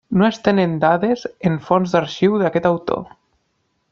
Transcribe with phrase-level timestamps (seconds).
[0.19, 3.05] No es tenen dades en fonts d'arxiu d'aquest autor.